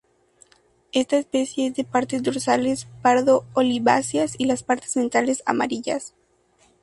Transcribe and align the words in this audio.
Esta 0.93 1.17
especie 1.19 1.67
es 1.67 1.75
de 1.75 1.83
partes 1.83 2.23
dorsales 2.23 2.87
pardo-oliváceas 3.03 4.33
y 4.39 4.45
las 4.45 4.63
partes 4.63 4.95
ventrales 4.95 5.43
amarillas. 5.45 6.15